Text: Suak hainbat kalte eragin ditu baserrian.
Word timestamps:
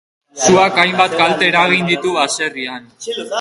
Suak 0.45 0.79
hainbat 0.83 1.13
kalte 1.19 1.47
eragin 1.49 1.93
ditu 1.93 2.15
baserrian. 2.17 2.91